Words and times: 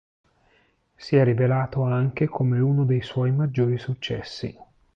Si 0.97 1.15
è 1.15 1.23
rivelato 1.23 1.83
anche 1.83 2.25
come 2.27 2.59
uno 2.59 2.85
dei 2.85 3.03
suoi 3.03 3.31
maggiori 3.31 3.77
successi. 3.77 4.57